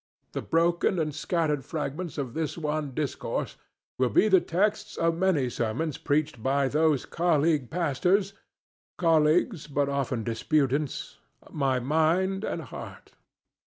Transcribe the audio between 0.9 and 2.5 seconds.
and scattered fragments of